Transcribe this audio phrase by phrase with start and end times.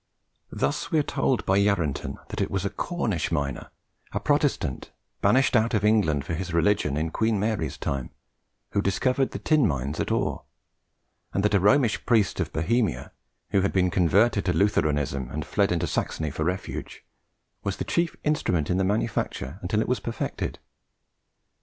[0.51, 3.69] Thus we are told by Yarranton that it was a Cornish miner,
[4.11, 4.89] a Protestant,
[5.21, 8.09] banished out of England for his religion in Queen Mary's time,
[8.71, 10.41] who discovered the tin mines at Awe,
[11.33, 13.11] and that a Romish priest of Bohemia,
[13.51, 17.05] who had been converted to Lutheranism and fled into Saxony for refuge,
[17.63, 20.57] "was the chief instrument in the manufacture until it was perfected."